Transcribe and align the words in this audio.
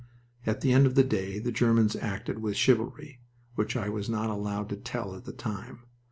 At 0.47 0.61
the 0.61 0.73
end 0.73 0.87
of 0.87 0.95
the 0.95 1.03
day 1.03 1.37
the 1.37 1.51
Germans 1.51 1.95
acted 1.95 2.39
with 2.39 2.55
chivalry, 2.57 3.21
which 3.53 3.75
I 3.77 3.87
was 3.89 4.09
not 4.09 4.31
allowed 4.31 4.69
to 4.69 4.75
tell 4.75 5.13
at 5.15 5.25
the 5.25 5.31
time. 5.31 5.83